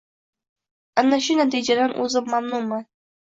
Ana 1.01 1.19
shu 1.27 1.35
natijadan 1.41 1.93
o‘zim 2.05 2.33
mamnunman. 2.37 2.85